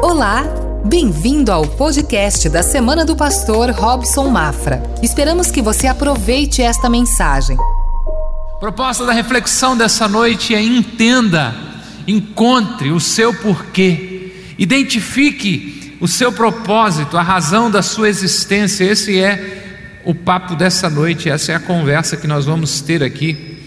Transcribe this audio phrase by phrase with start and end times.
[0.00, 0.44] Olá,
[0.84, 4.80] bem-vindo ao podcast da Semana do Pastor Robson Mafra.
[5.02, 7.56] Esperamos que você aproveite esta mensagem.
[8.60, 11.52] Proposta da reflexão dessa noite é entenda,
[12.06, 18.84] encontre o seu porquê, identifique o seu propósito, a razão da sua existência.
[18.84, 23.58] Esse é o papo dessa noite, essa é a conversa que nós vamos ter aqui.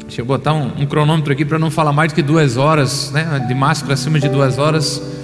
[0.00, 3.12] Deixa eu botar um, um cronômetro aqui para não falar mais do que duas horas,
[3.12, 3.44] né?
[3.46, 5.17] De máscara acima de duas horas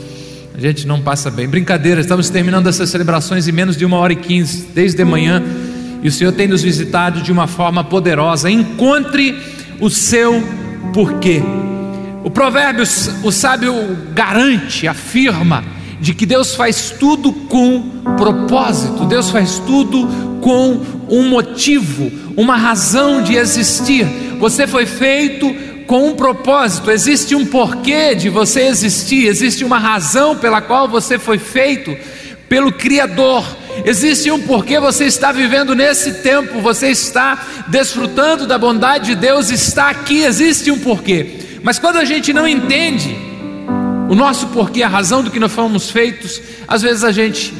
[0.57, 1.49] a gente não passa bem.
[1.49, 5.43] Brincadeira, estamos terminando essas celebrações em menos de uma hora e quinze, desde de manhã,
[6.01, 8.49] e o Senhor tem nos visitado de uma forma poderosa.
[8.49, 9.37] Encontre
[9.81, 10.41] o seu
[10.93, 11.43] porquê.
[12.23, 12.85] O provérbio,
[13.25, 13.75] o sábio
[14.15, 15.65] garante, afirma,
[16.01, 20.07] de que Deus faz tudo com propósito, Deus faz tudo
[20.41, 24.07] com um motivo, uma razão de existir.
[24.39, 25.53] Você foi feito
[25.87, 31.19] com um propósito, existe um porquê de você existir, existe uma razão pela qual você
[31.19, 31.97] foi feito
[32.49, 33.45] pelo Criador.
[33.85, 39.51] Existe um porquê você está vivendo nesse tempo, você está desfrutando da bondade de Deus,
[39.51, 41.59] está aqui, existe um porquê.
[41.63, 43.17] Mas quando a gente não entende
[44.09, 47.53] o nosso porquê, a razão do que nós fomos feitos, às vezes a gente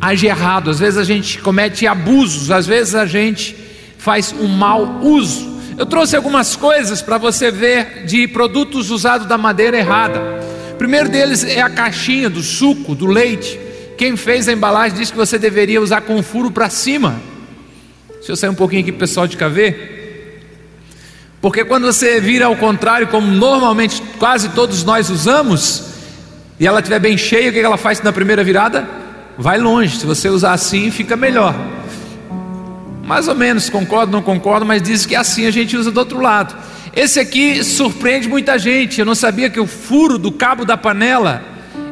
[0.00, 3.56] age errado, às vezes a gente comete abusos, às vezes a gente
[3.96, 9.38] faz um mau uso eu trouxe algumas coisas para você ver de produtos usados da
[9.38, 10.20] madeira errada.
[10.74, 13.58] O primeiro deles é a caixinha do suco, do leite.
[13.96, 17.18] Quem fez a embalagem disse que você deveria usar com furo para cima.
[18.16, 20.44] Deixa eu sair um pouquinho aqui, pessoal, de cá ver.
[21.40, 25.84] Porque quando você vira ao contrário, como normalmente quase todos nós usamos,
[26.58, 28.86] e ela estiver bem cheia, o que ela faz na primeira virada?
[29.38, 29.96] Vai longe.
[29.96, 31.54] Se você usar assim, fica melhor.
[33.10, 36.20] Mais ou menos, concordo, não concordo, mas diz que assim a gente usa do outro
[36.20, 36.54] lado.
[36.94, 39.00] Esse aqui surpreende muita gente.
[39.00, 41.42] Eu não sabia que o furo do cabo da panela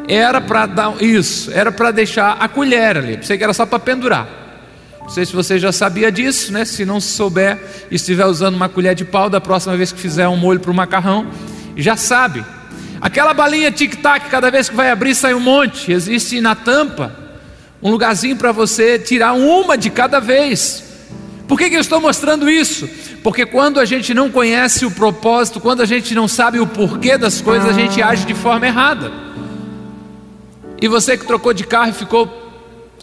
[0.06, 3.16] era para dar isso, era para deixar a colher ali.
[3.16, 4.28] Pensei que era só para pendurar.
[5.00, 6.64] Não sei se você já sabia disso, né?
[6.64, 7.58] Se não souber
[7.90, 10.70] e estiver usando uma colher de pau, da próxima vez que fizer um molho para
[10.70, 11.26] o macarrão,
[11.76, 12.44] já sabe.
[13.00, 15.90] Aquela balinha tic-tac, cada vez que vai abrir sai um monte.
[15.90, 17.12] Existe na tampa
[17.82, 20.86] um lugarzinho para você tirar uma de cada vez.
[21.48, 22.86] Por que, que eu estou mostrando isso?
[23.22, 27.16] Porque quando a gente não conhece o propósito, quando a gente não sabe o porquê
[27.16, 29.10] das coisas, a gente age de forma errada.
[30.80, 32.30] E você que trocou de carro e ficou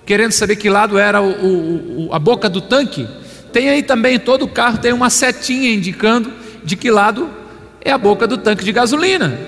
[0.05, 3.07] querendo saber que lado era o, o, a boca do tanque,
[3.51, 6.31] tem aí também, todo carro tem uma setinha indicando
[6.63, 7.27] de que lado
[7.81, 9.39] é a boca do tanque de gasolina.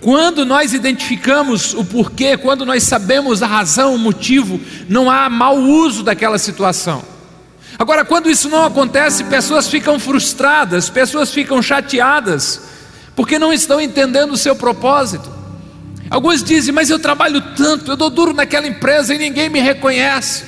[0.00, 5.56] Quando nós identificamos o porquê, quando nós sabemos a razão, o motivo, não há mau
[5.56, 7.11] uso daquela situação.
[7.78, 12.60] Agora, quando isso não acontece, pessoas ficam frustradas, pessoas ficam chateadas,
[13.16, 15.30] porque não estão entendendo o seu propósito.
[16.10, 20.44] Alguns dizem, mas eu trabalho tanto, eu dou duro naquela empresa e ninguém me reconhece.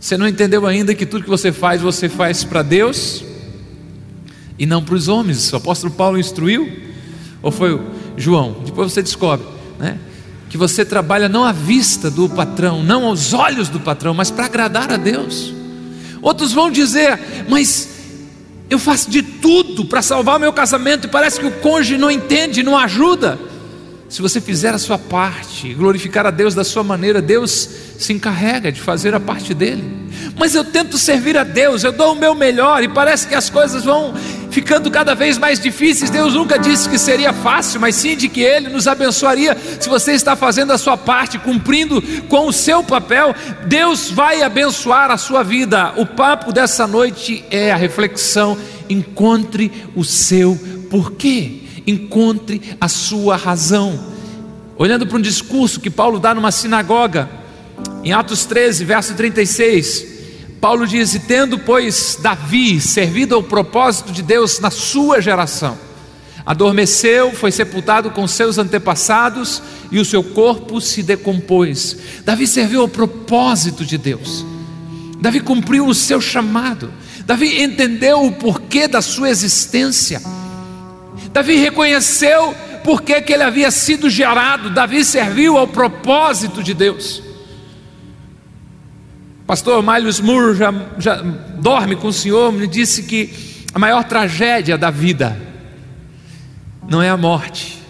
[0.00, 3.22] Você não entendeu ainda que tudo que você faz, você faz para Deus
[4.58, 5.52] e não para os homens.
[5.52, 6.70] O apóstolo Paulo instruiu,
[7.42, 7.80] ou foi
[8.16, 8.62] João?
[8.64, 9.46] Depois você descobre,
[9.78, 9.98] né?
[10.48, 14.46] Que você trabalha não à vista do patrão, não aos olhos do patrão, mas para
[14.46, 15.57] agradar a Deus.
[16.28, 17.18] Outros vão dizer,
[17.48, 17.88] mas
[18.68, 22.62] eu faço de tudo para salvar meu casamento e parece que o cônjuge não entende,
[22.62, 23.38] não ajuda.
[24.10, 27.66] Se você fizer a sua parte, glorificar a Deus da sua maneira, Deus
[27.98, 29.82] se encarrega de fazer a parte dele.
[30.38, 33.48] Mas eu tento servir a Deus, eu dou o meu melhor e parece que as
[33.48, 34.12] coisas vão
[34.58, 36.10] ficando cada vez mais difíceis.
[36.10, 39.56] Deus nunca disse que seria fácil, mas sim de que Ele nos abençoaria.
[39.78, 43.32] Se você está fazendo a sua parte, cumprindo com o seu papel,
[43.66, 45.92] Deus vai abençoar a sua vida.
[45.96, 48.58] O papo dessa noite é a reflexão.
[48.90, 50.58] Encontre o seu
[50.90, 53.98] porquê encontre a sua razão.
[54.76, 57.30] Olhando para um discurso que Paulo dá numa sinagoga,
[58.04, 60.17] em Atos 13, verso 36,
[60.60, 65.78] Paulo diz: e Tendo, pois, Davi servido ao propósito de Deus na sua geração,
[66.44, 71.96] adormeceu, foi sepultado com seus antepassados e o seu corpo se decompôs.
[72.24, 74.44] Davi serviu ao propósito de Deus,
[75.20, 76.92] Davi cumpriu o seu chamado,
[77.24, 80.20] Davi entendeu o porquê da sua existência.
[81.32, 87.27] Davi reconheceu porque que ele havia sido gerado, Davi serviu ao propósito de Deus.
[89.48, 91.22] Pastor Miles Moore já, já
[91.58, 95.40] dorme com o Senhor, me disse que a maior tragédia da vida
[96.86, 97.82] não é a morte,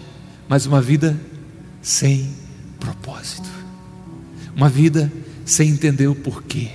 [0.49, 1.19] mas uma vida
[1.83, 2.33] sem
[2.79, 3.49] propósito,
[4.55, 5.13] uma vida
[5.45, 6.69] sem entender o porquê,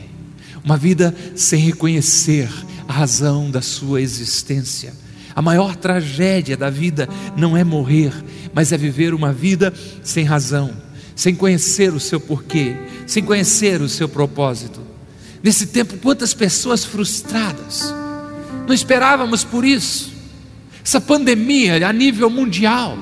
[0.61, 2.49] uma vida sem reconhecer
[2.85, 4.93] a razão da sua existência.
[5.33, 7.07] A maior tragédia da vida
[7.37, 8.11] não é morrer,
[8.53, 10.71] mas é viver uma vida sem razão,
[11.15, 12.75] sem conhecer o seu porquê,
[13.05, 14.81] sem conhecer o seu propósito.
[15.41, 17.93] Nesse tempo, quantas pessoas frustradas,
[18.67, 20.11] não esperávamos por isso,
[20.83, 22.97] essa pandemia a nível mundial,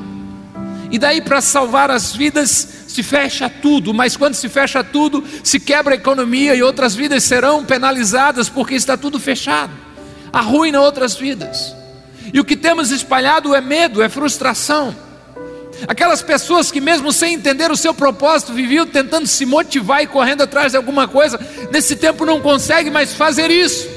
[0.91, 5.59] e daí para salvar as vidas se fecha tudo, mas quando se fecha tudo, se
[5.59, 9.71] quebra a economia e outras vidas serão penalizadas porque está tudo fechado,
[10.33, 11.73] arruina outras vidas.
[12.33, 14.93] E o que temos espalhado é medo, é frustração.
[15.87, 20.41] Aquelas pessoas que, mesmo sem entender o seu propósito, viviam tentando se motivar e correndo
[20.41, 21.39] atrás de alguma coisa,
[21.71, 23.87] nesse tempo não conseguem mais fazer isso.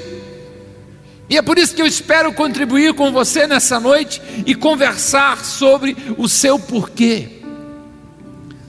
[1.28, 5.96] E é por isso que eu espero contribuir com você nessa noite e conversar sobre
[6.18, 7.43] o seu porquê.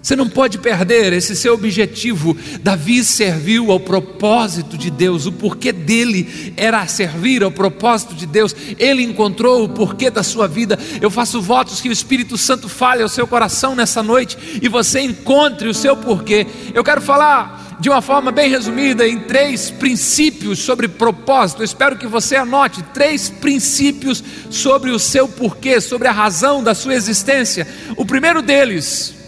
[0.05, 2.37] Você não pode perder esse seu objetivo.
[2.61, 8.55] Davi serviu ao propósito de Deus, o porquê dele era servir ao propósito de Deus.
[8.77, 10.77] Ele encontrou o porquê da sua vida.
[11.01, 14.99] Eu faço votos que o Espírito Santo fale ao seu coração nessa noite e você
[14.99, 16.45] encontre o seu porquê.
[16.71, 21.63] Eu quero falar de uma forma bem resumida em três princípios sobre propósito.
[21.63, 26.75] Eu espero que você anote três princípios sobre o seu porquê, sobre a razão da
[26.75, 27.67] sua existência.
[27.97, 29.24] O primeiro deles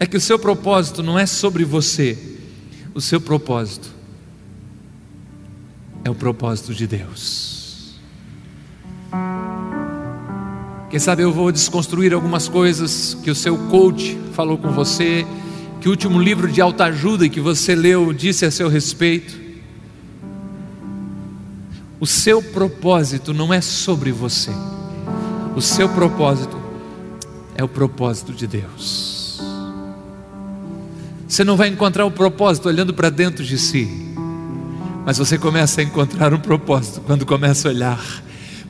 [0.00, 2.18] é que o seu propósito não é sobre você,
[2.94, 3.90] o seu propósito
[6.02, 8.00] é o propósito de Deus.
[10.88, 15.26] Quem sabe eu vou desconstruir algumas coisas que o seu coach falou com você,
[15.82, 19.38] que o último livro de autoajuda que você leu disse a seu respeito.
[22.00, 24.50] O seu propósito não é sobre você,
[25.54, 26.56] o seu propósito
[27.54, 29.19] é o propósito de Deus.
[31.30, 33.88] Você não vai encontrar o propósito olhando para dentro de si,
[35.06, 38.04] mas você começa a encontrar um propósito quando começa a olhar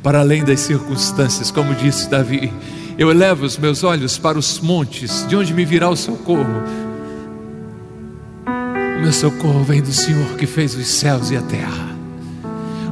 [0.02, 2.52] para além das circunstâncias, como disse Davi.
[2.98, 6.62] Eu elevo os meus olhos para os montes, de onde me virá o socorro.
[8.98, 11.96] O meu socorro vem do Senhor que fez os céus e a terra.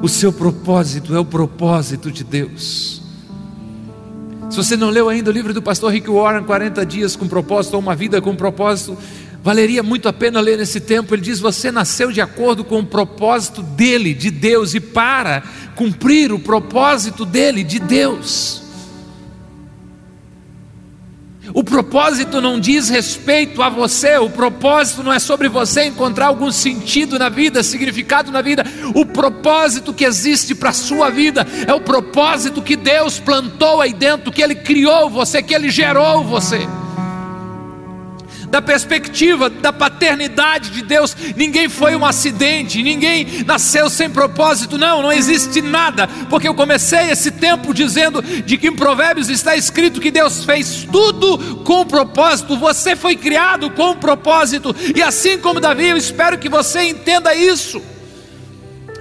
[0.00, 3.03] O seu propósito é o propósito de Deus.
[4.49, 7.75] Se você não leu ainda o livro do pastor Rick Warren, 40 dias com propósito,
[7.75, 8.97] ou uma vida com propósito,
[9.43, 11.14] Valeria muito a pena ler nesse tempo.
[11.14, 15.43] Ele diz: Você nasceu de acordo com o propósito dele, de Deus, e para
[15.76, 18.62] cumprir o propósito dele, de Deus.
[21.55, 26.52] O propósito não diz respeito a você, o propósito não é sobre você encontrar algum
[26.52, 28.64] sentido na vida, significado na vida.
[28.94, 33.94] O propósito que existe para a sua vida é o propósito que Deus plantou aí
[33.94, 36.69] dentro, que Ele criou você, que Ele gerou você
[38.50, 45.03] da perspectiva da paternidade de Deus, ninguém foi um acidente, ninguém nasceu sem propósito, não,
[45.03, 50.00] não existe nada, porque eu comecei esse tempo dizendo de que em Provérbios está escrito
[50.00, 55.87] que Deus fez tudo com propósito, você foi criado com propósito, e assim como Davi,
[55.87, 57.81] eu espero que você entenda isso.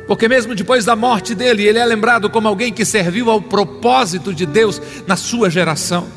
[0.07, 4.33] Porque mesmo depois da morte dele, ele é lembrado como alguém que serviu ao propósito
[4.33, 6.07] de Deus na sua geração.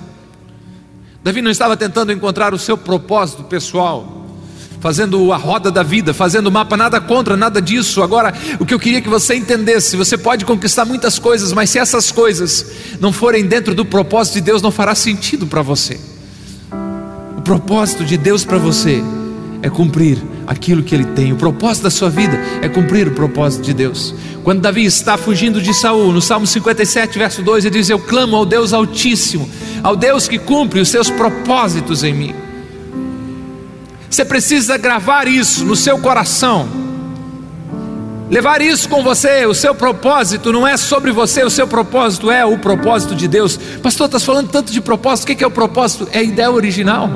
[1.22, 4.26] Davi não estava tentando encontrar o seu propósito pessoal,
[4.80, 8.02] fazendo a roda da vida, fazendo o mapa, nada contra, nada disso.
[8.02, 11.78] Agora, o que eu queria que você entendesse: você pode conquistar muitas coisas, mas se
[11.78, 16.00] essas coisas não forem dentro do propósito de Deus, não fará sentido para você.
[17.36, 19.02] O propósito de Deus para você
[19.62, 21.32] é cumprir aquilo que ele tem.
[21.32, 24.14] O propósito da sua vida é cumprir o propósito de Deus.
[24.42, 28.36] Quando Davi está fugindo de Saul, no Salmo 57, verso 2, ele diz: Eu clamo
[28.36, 29.48] ao Deus Altíssimo,
[29.82, 32.34] ao Deus que cumpre os seus propósitos em mim.
[34.08, 36.68] Você precisa gravar isso no seu coração.
[38.28, 42.44] Levar isso com você, o seu propósito não é sobre você, o seu propósito é
[42.44, 43.56] o propósito de Deus.
[43.82, 46.08] Pastor, está falando tanto de propósito, o que é o propósito?
[46.12, 47.10] É a ideia original.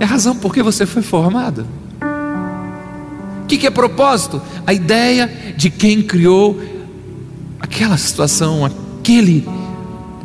[0.00, 1.66] É a razão por que você foi formado.
[3.42, 4.40] O que é propósito?
[4.66, 6.58] A ideia de quem criou
[7.60, 9.46] aquela situação, aquele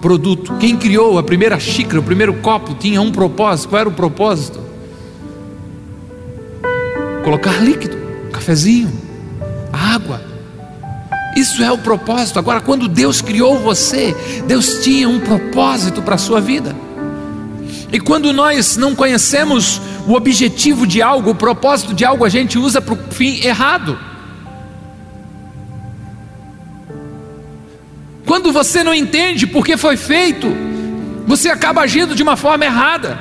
[0.01, 0.53] produto.
[0.59, 3.69] Quem criou a primeira xícara, o primeiro copo, tinha um propósito.
[3.69, 4.59] Qual era o propósito?
[7.23, 7.97] Colocar líquido,
[8.31, 8.91] cafezinho,
[9.71, 10.21] água.
[11.35, 12.39] Isso é o propósito.
[12.39, 14.15] Agora, quando Deus criou você,
[14.47, 16.75] Deus tinha um propósito para a sua vida.
[17.91, 22.57] E quando nós não conhecemos o objetivo de algo, o propósito de algo, a gente
[22.57, 23.97] usa para o fim errado.
[28.37, 30.55] Quando você não entende por que foi feito,
[31.25, 33.17] você acaba agindo de uma forma errada.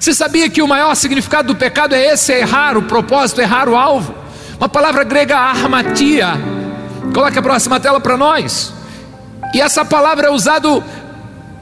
[0.00, 3.68] Você sabia que o maior significado do pecado é esse: é errar o propósito, errar
[3.68, 4.14] o alvo?
[4.58, 6.28] Uma palavra grega armatia.
[7.12, 8.72] Coloque a próxima tela para nós.
[9.52, 10.82] E essa palavra é usada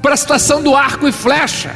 [0.00, 1.75] para a situação do arco e flecha.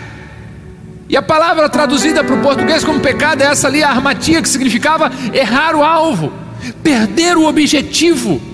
[1.09, 5.11] E a palavra traduzida para o português como pecado é essa ali, armatia, que significava
[5.35, 6.33] errar o alvo,
[6.85, 8.50] perder o objetivo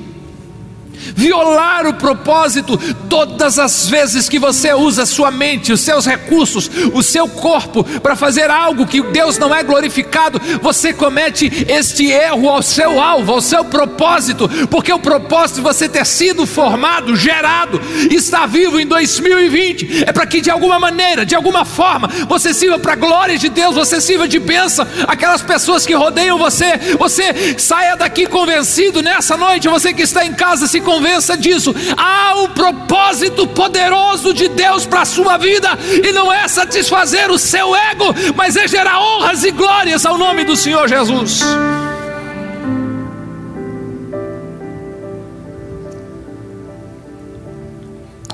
[1.15, 6.71] violar o propósito todas as vezes que você usa a sua mente, os seus recursos,
[6.93, 12.49] o seu corpo para fazer algo que Deus não é glorificado, você comete este erro
[12.49, 17.81] ao seu alvo, ao seu propósito, porque o propósito de você ter sido formado, gerado,
[18.11, 22.79] está vivo em 2020, é para que de alguma maneira, de alguma forma, você sirva
[22.79, 27.59] para a glória de Deus, você sirva de bênção aquelas pessoas que rodeiam você, você
[27.59, 31.75] saia daqui convencido nessa noite, você que está em casa se convença disso.
[31.97, 35.69] Há um propósito poderoso de Deus para a sua vida,
[36.05, 40.45] e não é satisfazer o seu ego, mas é gerar honras e glórias ao nome
[40.45, 41.41] do Senhor Jesus.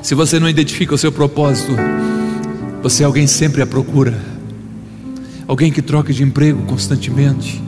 [0.03, 1.73] Se você não identifica o seu propósito,
[2.83, 4.21] você é alguém sempre à procura,
[5.49, 7.63] alguém que troca de emprego constantemente,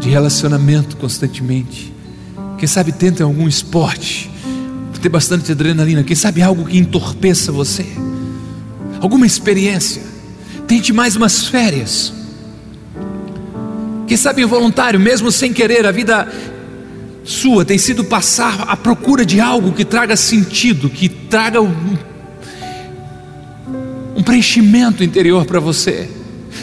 [0.00, 1.95] de relacionamento constantemente,
[2.58, 4.30] quem sabe tenta algum esporte,
[5.06, 6.02] ter bastante adrenalina.
[6.02, 7.86] Quem sabe algo que entorpeça você,
[9.00, 10.02] alguma experiência.
[10.66, 12.12] Tente mais umas férias.
[14.08, 16.28] Quem sabe involuntário, mesmo sem querer, a vida
[17.22, 21.96] sua tem sido passar à procura de algo que traga sentido, que traga um,
[24.16, 26.08] um preenchimento interior para você.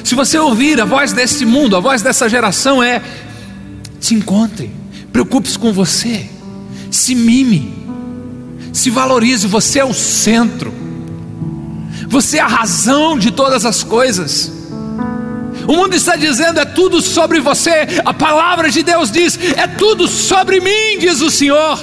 [0.03, 3.01] Se você ouvir a voz desse mundo, a voz dessa geração é:
[3.99, 4.82] se encontre
[5.13, 6.27] Preocupe-se com você.
[6.91, 7.87] Se mime.
[8.73, 9.47] Se valorize.
[9.47, 10.73] Você é o centro.
[12.07, 14.51] Você é a razão de todas as coisas.
[15.67, 17.87] O mundo está dizendo é tudo sobre você.
[18.03, 21.77] A palavra de Deus diz é tudo sobre mim, diz o Senhor.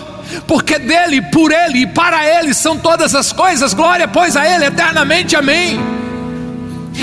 [0.46, 3.72] Porque dele, por ele e para ele são todas as coisas.
[3.72, 5.34] Glória, pois, a ele eternamente.
[5.34, 5.99] Amém.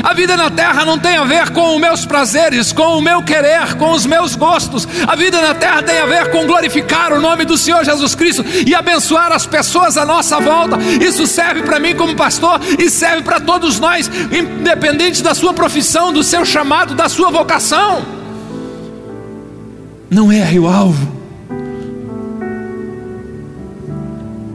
[0.03, 3.23] A vida na terra não tem a ver com os meus prazeres, com o meu
[3.23, 4.87] querer, com os meus gostos.
[5.07, 8.45] A vida na terra tem a ver com glorificar o nome do Senhor Jesus Cristo
[8.65, 10.77] e abençoar as pessoas à nossa volta.
[11.01, 16.13] Isso serve para mim como pastor e serve para todos nós, independente da sua profissão,
[16.13, 18.05] do seu chamado, da sua vocação.
[20.09, 21.16] Não erre o alvo.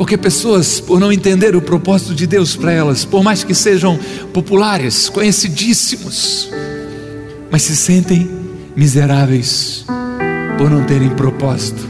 [0.03, 3.97] Porque pessoas, por não entender o propósito de Deus para elas, por mais que sejam
[4.33, 6.51] populares, conhecidíssimos,
[7.53, 8.29] mas se sentem
[8.75, 9.85] miseráveis
[10.59, 11.89] por não terem propósito.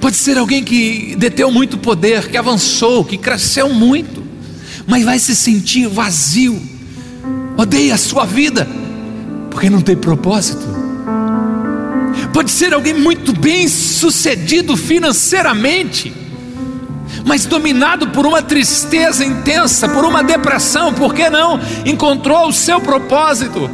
[0.00, 4.24] Pode ser alguém que deteu muito poder, que avançou, que cresceu muito,
[4.84, 6.60] mas vai se sentir vazio,
[7.56, 8.66] odeia a sua vida,
[9.48, 10.66] porque não tem propósito.
[12.32, 16.23] Pode ser alguém muito bem sucedido financeiramente,
[17.24, 22.80] mas dominado por uma tristeza intensa, por uma depressão, por que não encontrou o seu
[22.80, 23.70] propósito?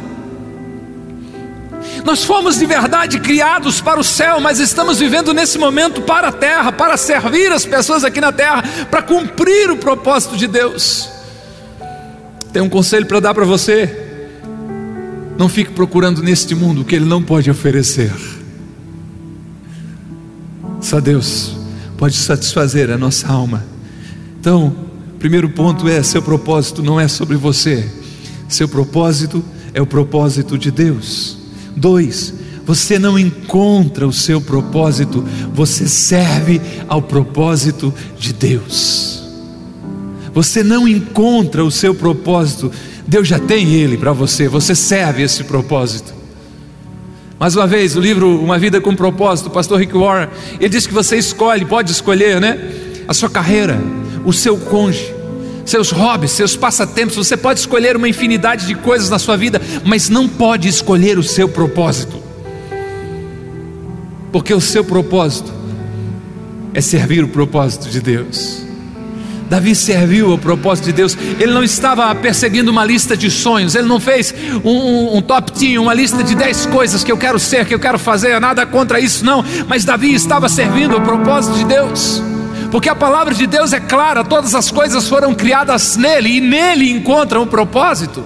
[2.03, 6.31] Nós fomos de verdade criados para o céu, mas estamos vivendo nesse momento para a
[6.31, 11.09] terra, para servir as pessoas aqui na terra, para cumprir o propósito de Deus.
[12.51, 14.19] Tem um conselho para dar para você:
[15.37, 18.11] não fique procurando neste mundo o que Ele não pode oferecer.
[20.81, 21.60] Só Deus
[22.01, 23.63] pode satisfazer a nossa alma.
[24.39, 24.75] Então,
[25.19, 27.87] primeiro ponto é: seu propósito não é sobre você,
[28.49, 31.37] seu propósito é o propósito de Deus.
[31.77, 32.33] Dois,
[32.65, 39.21] você não encontra o seu propósito, você serve ao propósito de Deus.
[40.33, 42.71] Você não encontra o seu propósito,
[43.07, 46.20] Deus já tem ele para você, você serve esse propósito.
[47.41, 50.29] Mais uma vez, o livro Uma Vida com Propósito, o pastor Rick Warren,
[50.59, 52.55] ele diz que você escolhe, pode escolher, né?
[53.07, 53.81] A sua carreira,
[54.23, 55.11] o seu cônjuge,
[55.65, 60.07] seus hobbies, seus passatempos, você pode escolher uma infinidade de coisas na sua vida, mas
[60.07, 62.15] não pode escolher o seu propósito.
[64.31, 65.51] Porque o seu propósito
[66.75, 68.70] é servir o propósito de Deus.
[69.51, 71.17] Davi serviu ao propósito de Deus.
[71.37, 73.75] Ele não estava perseguindo uma lista de sonhos.
[73.75, 77.17] Ele não fez um, um, um top team, uma lista de dez coisas que eu
[77.17, 78.39] quero ser, que eu quero fazer.
[78.39, 79.43] Nada contra isso, não.
[79.67, 82.23] Mas Davi estava servindo ao propósito de Deus.
[82.71, 86.89] Porque a palavra de Deus é clara, todas as coisas foram criadas nele e nele
[86.89, 88.25] encontram um propósito.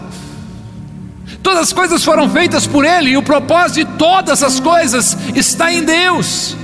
[1.41, 5.73] Todas as coisas foram feitas por ele e o propósito de todas as coisas está
[5.73, 6.55] em Deus.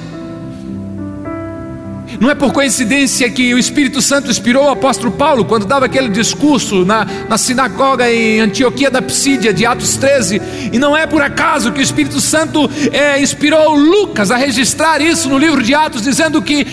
[2.21, 6.07] Não é por coincidência que o Espírito Santo inspirou o apóstolo Paulo quando dava aquele
[6.07, 10.39] discurso na, na sinagoga em Antioquia da Psídia, de Atos 13,
[10.71, 15.27] e não é por acaso que o Espírito Santo é, inspirou Lucas a registrar isso
[15.29, 16.67] no livro de Atos, dizendo que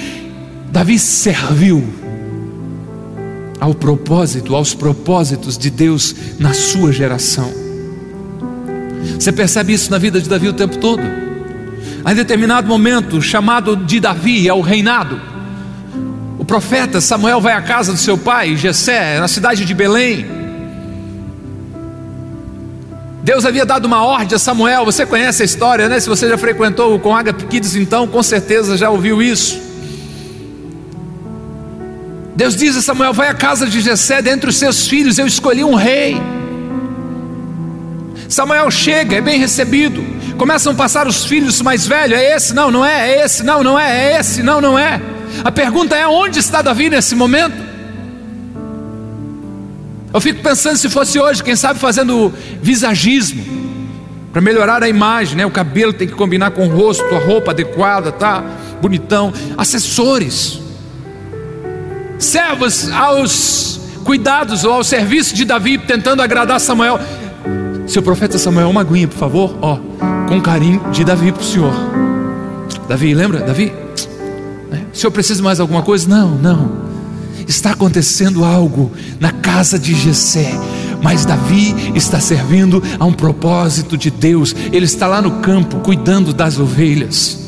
[0.70, 1.82] Davi serviu
[3.58, 7.50] ao propósito, aos propósitos de Deus na sua geração.
[9.18, 11.02] Você percebe isso na vida de Davi o tempo todo.
[12.06, 15.37] Em determinado momento, chamado de Davi ao reinado,
[16.48, 20.26] profeta Samuel vai à casa do seu pai, Jessé, na cidade de Belém.
[23.22, 26.00] Deus havia dado uma ordem a Samuel, você conhece a história, né?
[26.00, 29.60] Se você já frequentou com Agape Kids, então com certeza já ouviu isso.
[32.34, 35.62] Deus diz a Samuel: Vai à casa de Jessé, dentre os seus filhos eu escolhi
[35.62, 36.16] um rei.
[38.26, 40.02] Samuel chega, é bem recebido.
[40.38, 42.54] Começam a passar os filhos mais velhos: É esse?
[42.54, 43.10] Não, não é.
[43.10, 43.42] É esse?
[43.42, 44.14] Não, não é.
[44.14, 44.42] É esse?
[44.42, 45.17] Não, não é.
[45.44, 47.68] A pergunta é: onde está Davi nesse momento?
[50.12, 53.44] Eu fico pensando se fosse hoje, quem sabe fazendo visagismo
[54.32, 55.46] para melhorar a imagem, né?
[55.46, 58.42] O cabelo tem que combinar com o rosto, a roupa adequada, tá?
[58.80, 59.32] Bonitão.
[59.56, 60.60] Assessores
[62.18, 66.98] servos aos cuidados ou ao serviço de Davi, tentando agradar Samuel.
[67.86, 69.78] Seu profeta Samuel, uma aguinha, por favor, ó,
[70.28, 71.74] com carinho de Davi para o senhor.
[72.88, 73.40] Davi, lembra?
[73.40, 73.72] Davi?
[74.70, 74.86] Né?
[74.92, 76.08] O senhor precisa mais alguma coisa?
[76.08, 76.88] Não, não.
[77.46, 80.52] Está acontecendo algo na casa de Jessé,
[81.02, 84.54] mas Davi está servindo a um propósito de Deus.
[84.72, 87.38] Ele está lá no campo cuidando das ovelhas.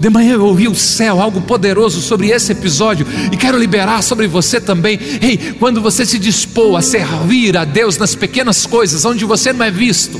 [0.00, 4.26] De manhã eu ouvi o céu, algo poderoso sobre esse episódio, e quero liberar sobre
[4.26, 4.98] você também.
[5.20, 9.64] Ei, quando você se dispor a servir a Deus nas pequenas coisas, onde você não
[9.64, 10.18] é visto,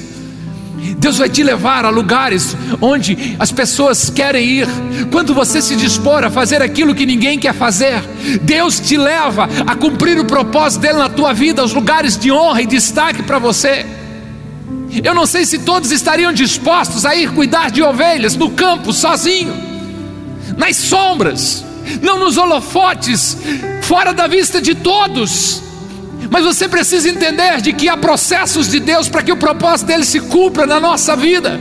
[1.00, 4.68] Deus vai te levar a lugares onde as pessoas querem ir.
[5.10, 8.02] Quando você se dispor a fazer aquilo que ninguém quer fazer,
[8.42, 12.62] Deus te leva a cumprir o propósito dele na tua vida, os lugares de honra
[12.62, 13.86] e destaque para você.
[15.02, 19.70] Eu não sei se todos estariam dispostos a ir cuidar de ovelhas no campo sozinho
[20.60, 21.64] nas sombras,
[22.02, 23.38] não nos holofotes,
[23.82, 25.62] fora da vista de todos.
[26.30, 30.04] Mas você precisa entender de que há processos de Deus para que o propósito dele
[30.04, 31.60] se cumpra na nossa vida.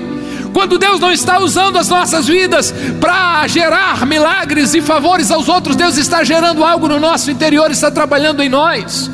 [0.53, 5.75] Quando Deus não está usando as nossas vidas para gerar milagres e favores aos outros,
[5.75, 9.09] Deus está gerando algo no nosso interior, está trabalhando em nós.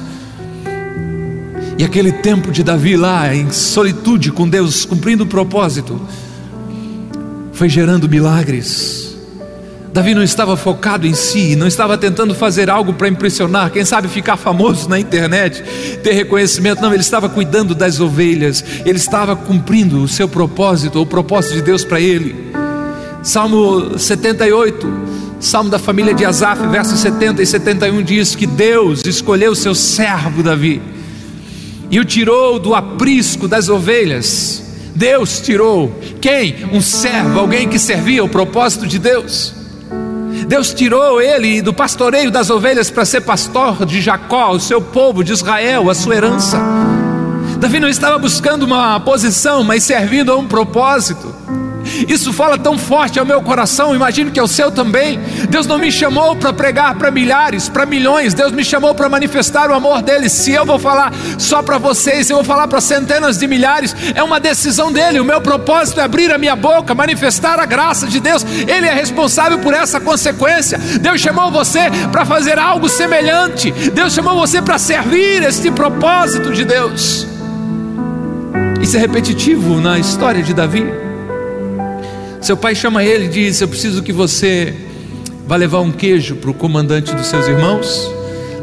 [1.77, 6.01] E aquele tempo de Davi lá, em solitude com Deus, cumprindo o propósito,
[7.53, 9.04] foi gerando milagres
[9.95, 14.09] Davi não estava focado em si, não estava tentando fazer algo para impressionar, quem sabe
[14.09, 15.63] ficar famoso na internet,
[16.03, 16.81] ter reconhecimento.
[16.81, 21.61] Não, ele estava cuidando das ovelhas, ele estava cumprindo o seu propósito, o propósito de
[21.61, 22.51] Deus para ele.
[23.23, 24.85] Salmo 78,
[25.39, 29.73] Salmo da família de Asaf, versos 70 e 71 diz que Deus escolheu o seu
[29.73, 30.81] servo Davi
[31.89, 34.61] e o tirou do aprisco das ovelhas.
[34.93, 36.65] Deus tirou quem?
[36.73, 39.64] Um servo, alguém que servia o propósito de Deus.
[40.47, 45.23] Deus tirou ele do pastoreio das ovelhas para ser pastor de Jacó, o seu povo
[45.23, 46.59] de Israel, a sua herança.
[47.57, 51.33] Davi não estava buscando uma posição, mas servindo a um propósito.
[52.07, 55.19] Isso fala tão forte ao meu coração, imagino que é o seu também.
[55.49, 59.69] Deus não me chamou para pregar para milhares, para milhões, Deus me chamou para manifestar
[59.69, 60.29] o amor dele.
[60.29, 64.23] Se eu vou falar só para vocês, eu vou falar para centenas de milhares, é
[64.23, 65.19] uma decisão dele.
[65.19, 68.43] O meu propósito é abrir a minha boca, manifestar a graça de Deus.
[68.43, 70.77] Ele é responsável por essa consequência.
[70.99, 73.71] Deus chamou você para fazer algo semelhante.
[73.71, 77.27] Deus chamou você para servir este propósito de Deus.
[78.81, 81.04] Isso é repetitivo na história de Davi.
[82.45, 84.71] Seu pai chama ele e diz: Eu preciso que você
[85.47, 88.07] vá levar um queijo para o comandante dos seus irmãos,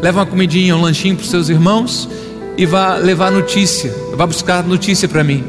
[0.01, 2.09] leva uma comidinha, um lanchinho para os seus irmãos
[2.57, 5.43] e vá levar notícia, vá buscar notícia para mim.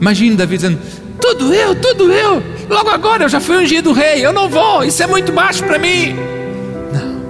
[0.00, 0.78] Imagine Davi dizendo:
[1.20, 5.02] Tudo eu, tudo eu, logo agora eu já fui ungido rei, eu não vou, isso
[5.02, 6.16] é muito baixo para mim.
[6.90, 7.20] Não.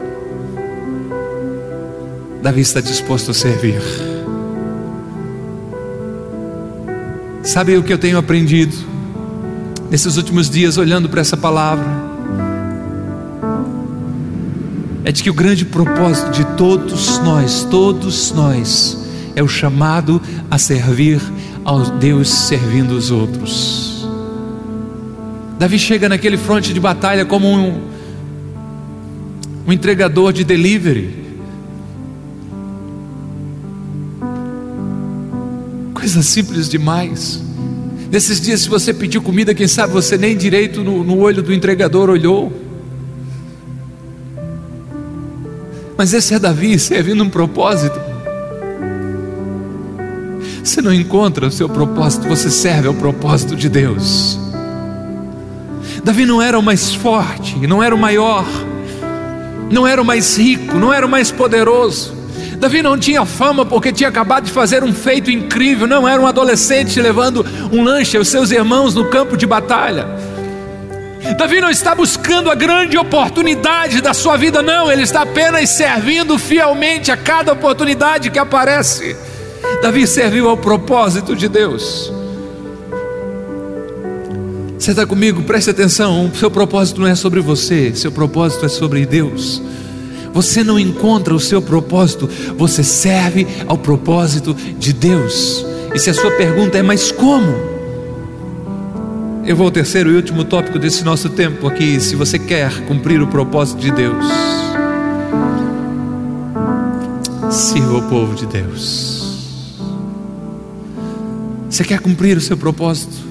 [2.41, 3.83] Davi está disposto a servir.
[7.43, 9.00] Sabe o que eu tenho aprendido?
[9.91, 11.85] Nesses últimos dias olhando para essa palavra
[15.05, 18.97] é de que o grande propósito de todos nós, todos nós,
[19.35, 21.21] é o chamado a servir
[21.65, 24.07] ao Deus servindo os outros.
[25.59, 27.81] Davi chega naquele fronte de batalha como um,
[29.67, 31.19] um entregador de delivery.
[35.93, 37.50] Coisa simples demais.
[38.11, 41.55] Nesses dias, se você pediu comida, quem sabe você nem direito no, no olho do
[41.55, 42.53] entregador olhou.
[45.97, 48.01] Mas esse é Davi servindo um propósito.
[50.65, 54.39] Você não encontra o seu propósito, você serve ao propósito de Deus.
[56.03, 58.47] Davi não era o mais forte, não era o maior,
[59.71, 62.21] não era o mais rico, não era o mais poderoso.
[62.59, 66.27] Davi não tinha fama porque tinha acabado de fazer um feito incrível, não era um
[66.27, 70.07] adolescente levando um lanche aos seus irmãos no campo de batalha.
[71.37, 76.39] Davi não está buscando a grande oportunidade da sua vida, não, ele está apenas servindo
[76.39, 79.17] fielmente a cada oportunidade que aparece.
[79.83, 82.13] Davi serviu ao propósito de Deus.
[84.79, 85.43] Você está comigo?
[85.43, 86.27] Preste atenção.
[86.27, 89.63] O seu propósito não é sobre você, seu propósito é sobre Deus.
[90.33, 95.70] Você não encontra o seu propósito, você serve ao propósito de Deus.
[95.95, 97.53] E se a sua pergunta é, mas como?
[99.45, 101.99] Eu vou ao terceiro e último tópico desse nosso tempo aqui.
[102.01, 104.25] Se você quer cumprir o propósito de Deus,
[107.51, 109.21] sirva o povo de Deus.
[111.69, 113.31] Você quer cumprir o seu propósito?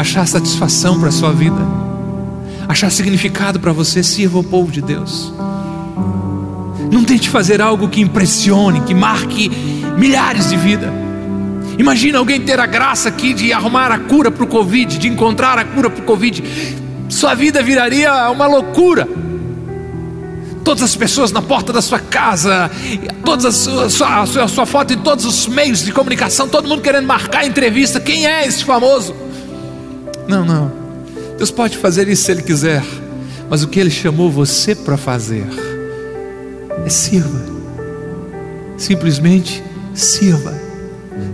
[0.00, 1.60] achar satisfação para a sua vida,
[2.66, 5.32] achar significado para você, sirva o povo de Deus.
[6.90, 9.50] Não tente fazer algo que impressione, que marque
[9.98, 10.99] milhares de vidas.
[11.78, 15.58] Imagina alguém ter a graça aqui de arrumar a cura para o Covid, de encontrar
[15.58, 16.42] a cura para o Covid.
[17.08, 19.08] Sua vida viraria uma loucura.
[20.62, 22.70] Todas as pessoas na porta da sua casa,
[23.24, 26.82] todas a sua, sua, a sua foto em todos os meios de comunicação, todo mundo
[26.82, 27.98] querendo marcar entrevista.
[27.98, 29.14] Quem é esse famoso?
[30.28, 30.70] Não, não.
[31.36, 32.84] Deus pode fazer isso se Ele quiser,
[33.48, 35.46] mas o que Ele chamou você para fazer
[36.84, 37.40] é sirva.
[38.76, 39.62] Simplesmente
[39.94, 40.69] sirva.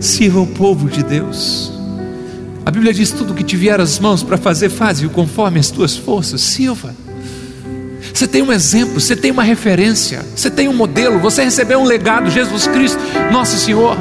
[0.01, 1.73] Sirva o povo de Deus.
[2.65, 5.97] A Bíblia diz: tudo que te vier às mãos para fazer, faze-o conforme as tuas
[5.97, 6.41] forças.
[6.41, 6.95] Sirva.
[8.13, 11.85] Você tem um exemplo, você tem uma referência, você tem um modelo, você recebeu um
[11.85, 12.99] legado, Jesus Cristo,
[13.31, 13.97] nosso Senhor.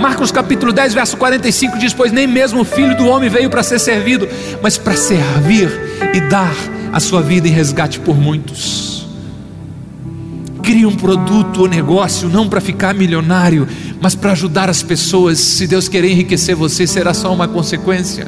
[0.00, 3.62] Marcos capítulo 10, verso 45 diz: Pois nem mesmo o filho do homem veio para
[3.62, 4.28] ser servido,
[4.62, 5.70] mas para servir
[6.14, 6.54] e dar
[6.92, 8.95] a sua vida em resgate por muitos.
[10.66, 13.68] Crie um produto ou negócio não para ficar milionário,
[14.00, 15.38] mas para ajudar as pessoas.
[15.38, 18.26] Se Deus querer enriquecer você, será só uma consequência.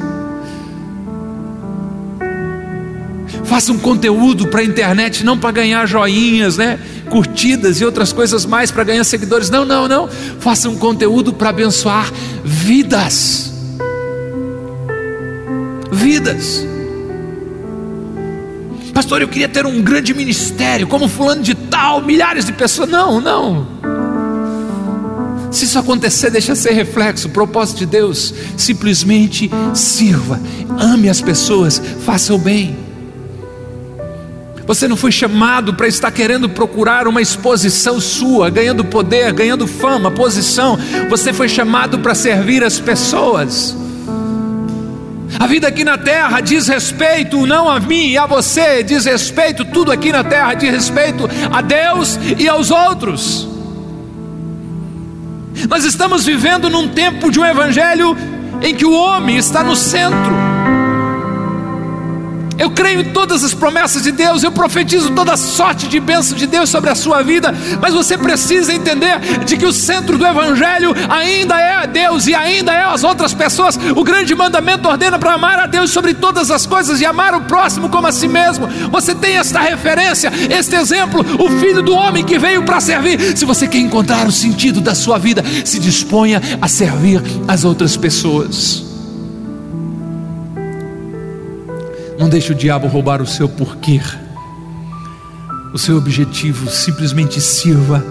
[3.43, 6.79] Faça um conteúdo para a internet, não para ganhar joinhas, né?
[7.09, 9.49] curtidas e outras coisas mais para ganhar seguidores.
[9.49, 10.07] Não, não, não.
[10.39, 12.09] Faça um conteúdo para abençoar
[12.41, 13.51] vidas.
[15.91, 16.65] Vidas.
[18.93, 22.89] Pastor, eu queria ter um grande ministério, como fulano de tal, milhares de pessoas.
[22.89, 23.65] Não, não.
[25.49, 28.33] Se isso acontecer, deixa ser reflexo, o propósito de Deus.
[28.57, 30.39] Simplesmente sirva,
[30.77, 32.77] ame as pessoas, faça o bem.
[34.67, 40.11] Você não foi chamado para estar querendo procurar uma exposição sua, ganhando poder, ganhando fama,
[40.11, 40.77] posição.
[41.09, 43.75] Você foi chamado para servir as pessoas.
[45.39, 49.63] A vida aqui na terra diz respeito não a mim e a você, diz respeito,
[49.63, 53.47] tudo aqui na terra diz respeito a Deus e aos outros.
[55.69, 58.17] Nós estamos vivendo num tempo de um evangelho
[58.61, 60.48] em que o homem está no centro.
[62.59, 66.45] Eu creio em todas as promessas de Deus, eu profetizo toda sorte de bênção de
[66.45, 70.93] Deus sobre a sua vida, mas você precisa entender de que o centro do Evangelho
[71.07, 73.77] ainda é Deus e ainda é as outras pessoas.
[73.95, 77.41] O grande mandamento ordena para amar a Deus sobre todas as coisas e amar o
[77.41, 78.67] próximo como a si mesmo.
[78.91, 83.37] Você tem esta referência, este exemplo, o Filho do Homem que veio para servir.
[83.37, 87.95] Se você quer encontrar o sentido da sua vida, se disponha a servir as outras
[87.95, 88.88] pessoas.
[92.19, 94.01] Não deixe o diabo roubar o seu porquê,
[95.73, 96.69] o seu objetivo.
[96.69, 98.05] Simplesmente sirva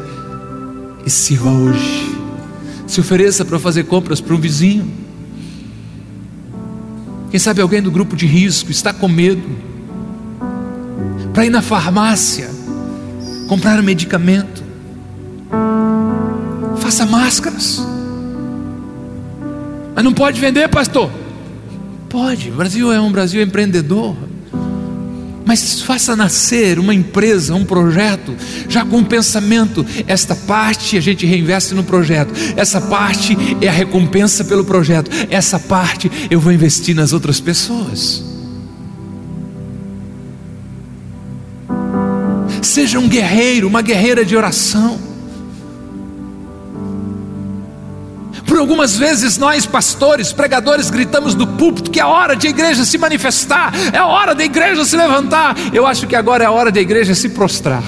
[1.05, 2.17] e sirva hoje.
[2.87, 4.91] Se ofereça para fazer compras para um vizinho.
[7.31, 9.43] Quem sabe alguém do grupo de risco está com medo
[11.35, 12.49] para ir na farmácia
[13.47, 14.65] comprar um medicamento.
[16.79, 17.87] Faça máscaras.
[19.95, 21.11] Mas não pode vender, pastor.
[22.09, 24.17] Pode, o Brasil é um Brasil empreendedor.
[25.45, 28.37] Mas faça nascer uma empresa, um projeto,
[28.69, 33.73] já com o pensamento: esta parte a gente reinveste no projeto, essa parte é a
[33.73, 38.23] recompensa pelo projeto, essa parte eu vou investir nas outras pessoas.
[42.61, 45.08] Seja um guerreiro, uma guerreira de oração.
[48.49, 52.83] Por algumas vezes nós, pastores, pregadores, gritamos do púlpito que é hora de a igreja
[52.83, 55.55] se manifestar, é hora da igreja se levantar.
[55.73, 57.83] Eu acho que agora é a hora da igreja se prostrar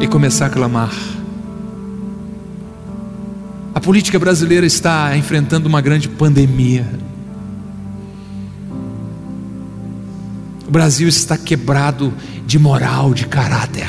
[0.00, 0.90] e começar a clamar.
[3.72, 6.84] A política brasileira está enfrentando uma grande pandemia.
[10.66, 12.12] O Brasil está quebrado
[12.44, 13.88] de moral, de caráter.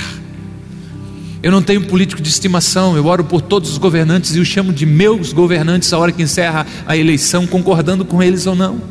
[1.43, 4.71] Eu não tenho político de estimação, eu oro por todos os governantes e os chamo
[4.71, 8.81] de meus governantes a hora que encerra a eleição, concordando com eles ou não.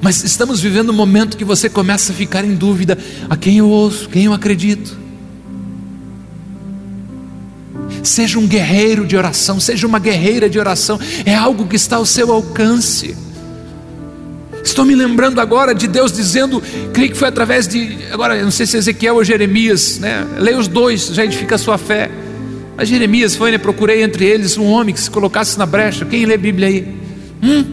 [0.00, 2.96] Mas estamos vivendo um momento que você começa a ficar em dúvida:
[3.28, 4.96] a quem eu ouço, quem eu acredito.
[8.04, 12.06] Seja um guerreiro de oração, seja uma guerreira de oração, é algo que está ao
[12.06, 13.16] seu alcance.
[14.62, 18.66] Estou me lembrando agora de Deus dizendo, creio que foi através de, agora não sei
[18.66, 20.26] se Ezequiel ou Jeremias, né?
[20.38, 22.10] Leia os dois, já edifica a sua fé.
[22.76, 23.58] A Jeremias foi, né?
[23.58, 26.04] Procurei entre eles um homem que se colocasse na brecha.
[26.04, 26.94] Quem lê Bíblia aí?
[27.42, 27.64] Hum?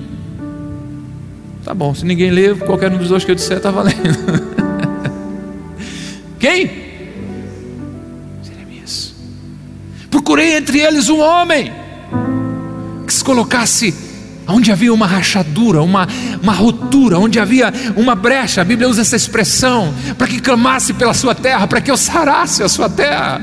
[1.64, 3.98] Tá bom, se ninguém lê, qualquer um dos dois que eu disser está valendo.
[6.40, 6.72] Quem?
[8.44, 9.14] Jeremias.
[10.10, 11.74] Procurei entre eles um homem
[13.06, 14.07] que se colocasse
[14.48, 16.08] onde havia uma rachadura, uma,
[16.42, 21.14] uma ruptura, onde havia uma brecha, a Bíblia usa essa expressão, para que clamasse pela
[21.14, 23.42] sua terra, para que eu sarasse a sua terra.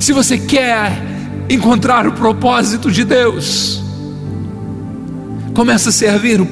[0.00, 1.02] Se você quer
[1.48, 3.82] encontrar o propósito de Deus,
[5.54, 6.46] comece a servir o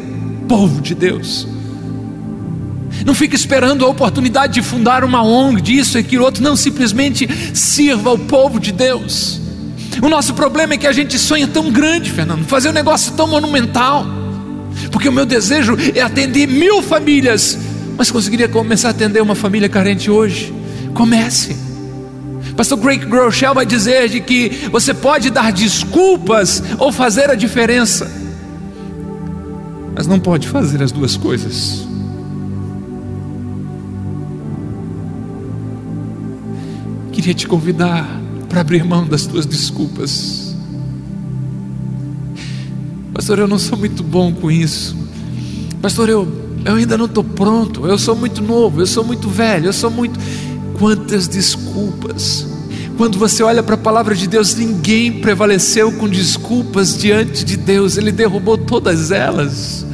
[0.49, 1.47] povo de Deus.
[3.05, 6.43] Não fique esperando a oportunidade de fundar uma ONG, disso, aquilo, outro.
[6.43, 9.42] Não, simplesmente sirva o povo de Deus.
[10.01, 13.27] O nosso problema é que a gente sonha tão grande, Fernando, fazer um negócio tão
[13.27, 14.07] monumental.
[14.91, 17.59] Porque o meu desejo é atender mil famílias,
[17.97, 20.55] mas conseguiria começar a atender uma família carente hoje?
[20.95, 21.57] Comece.
[22.57, 28.11] Pastor Craig Groeschel vai dizer de que você pode dar desculpas ou fazer a diferença,
[29.95, 31.87] mas não pode fazer as duas coisas.
[37.13, 38.22] Queria te convidar
[38.53, 40.55] para abrir mão das tuas desculpas.
[43.15, 44.95] Pastor, eu não sou muito bom com isso.
[45.81, 46.29] Pastor, eu,
[46.63, 47.87] eu ainda não estou pronto.
[47.87, 50.21] Eu sou muito novo, eu sou muito velho, eu sou muito.
[50.79, 52.47] Quantas desculpas.
[52.99, 57.97] Quando você olha para a palavra de Deus, ninguém prevaleceu com desculpas diante de Deus,
[57.97, 59.87] Ele derrubou todas elas.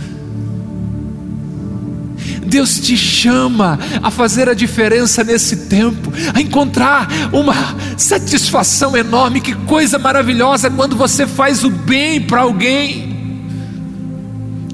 [2.49, 7.55] Deus te chama a fazer a diferença nesse tempo, a encontrar uma
[7.97, 9.41] satisfação enorme.
[9.41, 13.09] Que coisa maravilhosa quando você faz o bem para alguém.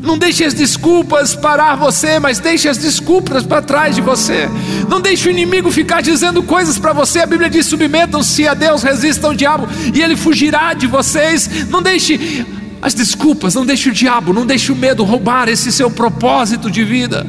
[0.00, 4.48] Não deixe as desculpas parar você, mas deixe as desculpas para trás de você.
[4.88, 7.20] Não deixe o inimigo ficar dizendo coisas para você.
[7.20, 11.68] A Bíblia diz: submetam-se a Deus, resistam ao diabo e ele fugirá de vocês.
[11.70, 12.46] Não deixe
[12.82, 16.84] as desculpas, não deixe o diabo, não deixe o medo roubar esse seu propósito de
[16.84, 17.26] vida.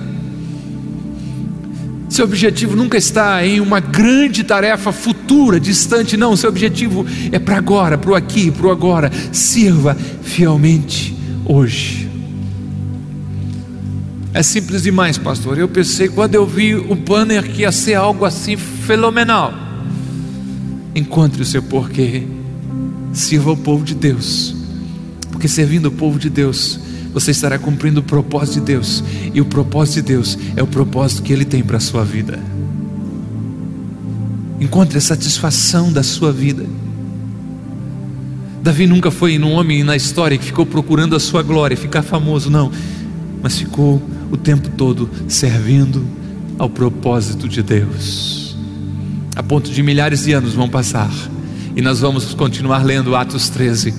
[2.10, 6.36] Seu objetivo nunca está em uma grande tarefa futura, distante, não.
[6.36, 9.12] Seu objetivo é para agora, para o aqui, para o agora.
[9.32, 11.16] Sirva fielmente
[11.46, 12.10] hoje.
[14.34, 15.58] É simples demais, pastor.
[15.58, 19.54] Eu pensei quando eu vi o banner que ia ser algo assim fenomenal.
[20.94, 22.24] Encontre o seu porquê.
[23.14, 24.54] Sirva o povo de Deus.
[25.32, 26.80] Porque servindo o povo de Deus,
[27.16, 29.02] você estará cumprindo o propósito de Deus,
[29.34, 32.38] e o propósito de Deus é o propósito que Ele tem para a sua vida.
[34.60, 36.66] Encontre a satisfação da sua vida.
[38.62, 42.50] Davi nunca foi um homem na história que ficou procurando a sua glória, ficar famoso,
[42.50, 42.70] não,
[43.42, 46.06] mas ficou o tempo todo servindo
[46.60, 48.58] ao propósito de Deus,
[49.38, 51.12] a ponto de milhares de anos vão passar
[51.78, 53.94] e nós vamos continuar lendo Atos 13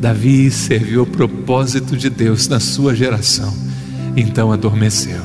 [0.00, 3.52] Davi serviu o propósito de Deus na sua geração,
[4.16, 5.20] então adormeceu.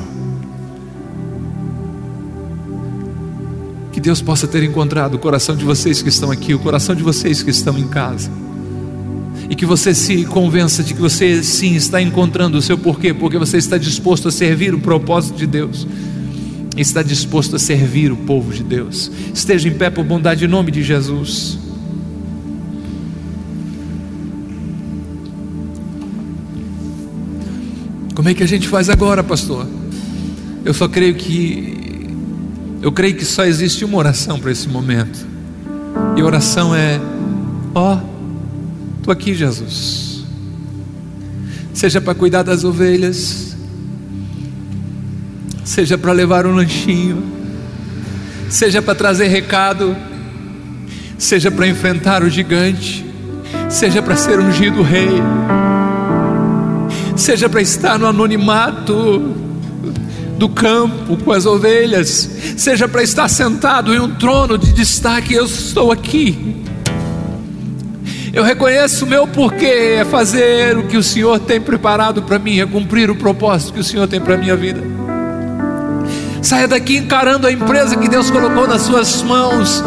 [3.92, 7.04] Que Deus possa ter encontrado o coração de vocês que estão aqui, o coração de
[7.04, 8.28] vocês que estão em casa,
[9.48, 13.38] e que você se convença de que você sim está encontrando o seu porquê, porque
[13.38, 15.86] você está disposto a servir o propósito de Deus,
[16.76, 19.08] está disposto a servir o povo de Deus.
[19.32, 21.63] Esteja em pé por bondade em nome de Jesus.
[28.14, 29.66] Como é que a gente faz agora, pastor?
[30.64, 31.74] Eu só creio que
[32.80, 35.26] eu creio que só existe uma oração para esse momento.
[36.16, 37.00] E a oração é:
[37.74, 38.00] ó, oh,
[39.02, 40.22] tô aqui, Jesus.
[41.72, 43.56] Seja para cuidar das ovelhas,
[45.64, 47.20] seja para levar um lanchinho,
[48.48, 49.96] seja para trazer recado,
[51.18, 53.04] seja para enfrentar o gigante,
[53.68, 55.20] seja para ser ungido rei
[57.16, 59.34] seja para estar no anonimato
[60.38, 65.44] do campo com as ovelhas, seja para estar sentado em um trono de destaque, eu
[65.44, 66.56] estou aqui.
[68.32, 72.58] Eu reconheço o meu porquê é fazer o que o Senhor tem preparado para mim,
[72.58, 74.82] é cumprir o propósito que o Senhor tem para a minha vida.
[76.42, 79.82] Saia daqui encarando a empresa que Deus colocou nas suas mãos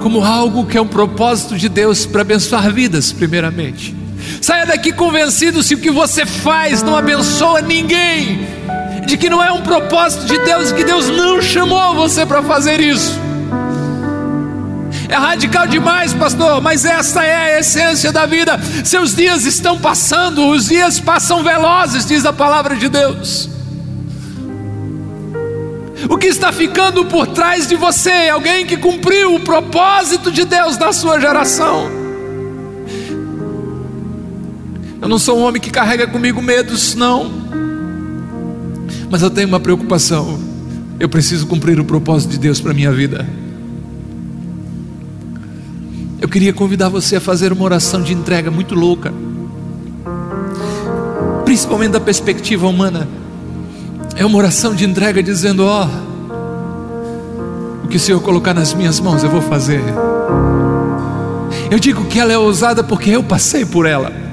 [0.00, 4.05] como algo que é um propósito de Deus para abençoar vidas, primeiramente.
[4.40, 8.46] Saia daqui convencido se o que você faz não abençoa ninguém,
[9.06, 12.80] de que não é um propósito de Deus, que Deus não chamou você para fazer
[12.80, 13.26] isso.
[15.08, 18.58] É radical demais, pastor, mas essa é a essência da vida.
[18.84, 23.48] Seus dias estão passando, os dias passam velozes, diz a palavra de Deus.
[26.08, 30.44] O que está ficando por trás de você é alguém que cumpriu o propósito de
[30.44, 31.95] Deus na sua geração.
[35.00, 37.30] Eu não sou um homem que carrega comigo medos, não.
[39.10, 40.38] Mas eu tenho uma preocupação.
[40.98, 43.26] Eu preciso cumprir o propósito de Deus para minha vida.
[46.18, 49.12] Eu queria convidar você a fazer uma oração de entrega muito louca,
[51.44, 53.06] principalmente da perspectiva humana.
[54.16, 58.98] É uma oração de entrega dizendo: Ó, oh, o que o Senhor colocar nas minhas
[58.98, 59.82] mãos eu vou fazer.
[61.70, 64.25] Eu digo que ela é ousada porque eu passei por ela.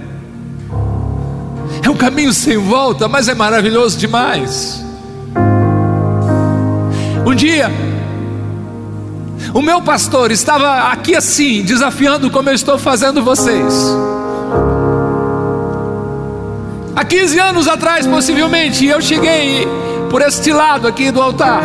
[1.94, 4.84] Um caminho sem volta, mas é maravilhoso demais.
[7.24, 7.72] Um dia,
[9.54, 13.96] o meu pastor estava aqui assim, desafiando como eu estou fazendo vocês.
[16.96, 19.68] Há 15 anos atrás, possivelmente, eu cheguei
[20.10, 21.62] por este lado aqui do altar.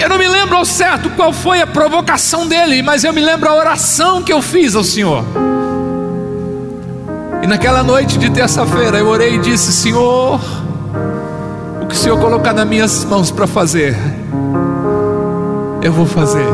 [0.00, 3.48] Eu não me lembro ao certo qual foi a provocação dele, mas eu me lembro
[3.48, 5.24] a oração que eu fiz ao Senhor.
[7.42, 10.40] E naquela noite de terça-feira eu orei e disse: Senhor,
[11.82, 13.96] o que o Senhor colocar nas minhas mãos para fazer,
[15.82, 16.46] eu vou fazer.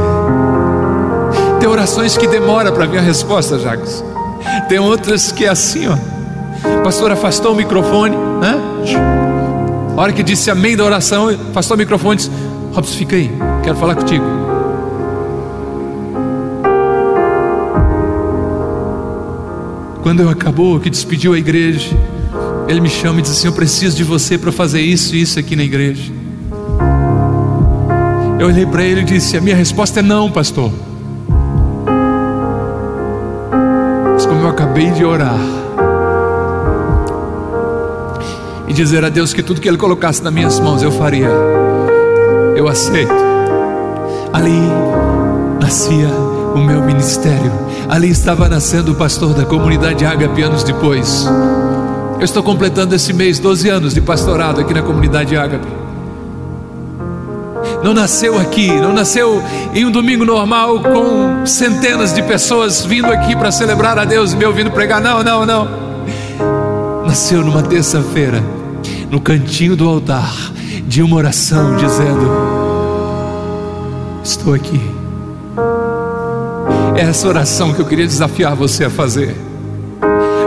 [1.59, 4.05] Tem orações que demora para vir a resposta, Jacques.
[4.69, 5.97] Tem outras que é assim, ó.
[6.83, 8.61] Pastor afastou o microfone, né?
[9.97, 12.31] A hora que disse amém da oração, afastou o microfone e disse:
[12.73, 14.44] Robson, fica aí, quero falar contigo.
[20.05, 21.91] Quando eu acabou, que despediu a igreja,
[22.69, 25.37] ele me chama e diz assim: Eu preciso de você para fazer isso e isso
[25.37, 26.13] aqui na igreja.
[28.39, 30.71] Eu olhei para ele e disse: A minha resposta é não, pastor.
[34.45, 35.39] eu acabei de orar
[38.69, 41.31] e dizer a Deus que tudo que Ele colocasse nas minhas mãos eu faria,
[42.55, 43.15] eu aceito.
[44.35, 44.61] Ali
[45.59, 46.09] nascia
[46.55, 47.51] o meu ministério,
[47.95, 51.27] ali estava nascendo o pastor da comunidade Agape anos depois.
[52.19, 55.85] Eu estou completando esse mês 12 anos de pastorado aqui na comunidade Agape
[57.85, 59.43] não nasceu aqui, não nasceu
[59.75, 64.37] em um domingo normal com centenas de pessoas vindo aqui para celebrar a Deus e
[64.37, 65.03] me ouvindo pregar.
[65.03, 65.69] Não, não, não.
[67.07, 68.43] Nasceu numa terça-feira,
[69.11, 70.33] no cantinho do altar,
[70.87, 72.31] de uma oração dizendo:
[74.25, 74.94] Estou aqui.
[76.97, 79.35] É essa oração que eu queria desafiar você a fazer.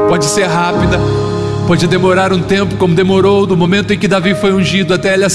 [0.10, 0.98] Pode ser rápida,
[1.68, 5.26] Pode demorar um tempo, como demorou do momento em que Davi foi ungido até ele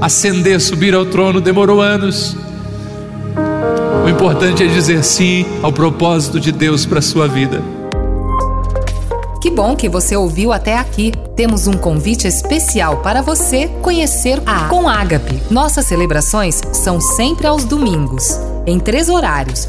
[0.00, 2.36] ascender, subir ao trono, demorou anos.
[4.04, 7.60] O importante é dizer sim ao propósito de Deus para sua vida.
[9.42, 11.12] Que bom que você ouviu até aqui.
[11.34, 15.42] Temos um convite especial para você conhecer a Com Ágape.
[15.50, 19.68] Nossas celebrações são sempre aos domingos, em três horários: